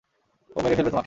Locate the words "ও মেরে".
0.55-0.75